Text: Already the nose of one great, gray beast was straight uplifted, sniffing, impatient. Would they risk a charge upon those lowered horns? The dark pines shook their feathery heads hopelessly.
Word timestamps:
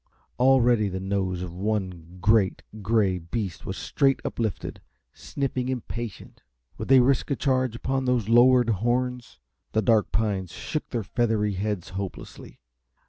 Already 0.39 0.89
the 0.89 0.99
nose 0.99 1.43
of 1.43 1.53
one 1.53 2.17
great, 2.21 2.63
gray 2.81 3.19
beast 3.19 3.67
was 3.67 3.77
straight 3.77 4.19
uplifted, 4.25 4.81
sniffing, 5.13 5.69
impatient. 5.69 6.41
Would 6.79 6.87
they 6.87 6.99
risk 6.99 7.29
a 7.29 7.35
charge 7.35 7.75
upon 7.75 8.05
those 8.05 8.27
lowered 8.27 8.69
horns? 8.71 9.39
The 9.73 9.83
dark 9.83 10.11
pines 10.11 10.53
shook 10.53 10.89
their 10.89 11.03
feathery 11.03 11.53
heads 11.53 11.89
hopelessly. 11.89 12.59